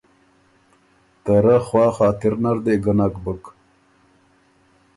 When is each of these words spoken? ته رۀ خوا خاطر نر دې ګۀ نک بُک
ته 1.23 1.33
رۀ 1.43 1.55
خوا 1.65 1.85
خاطر 1.97 2.33
نر 2.43 2.57
دې 2.65 2.75
ګۀ 2.83 2.93
نک 2.97 3.13
بُک 3.23 3.43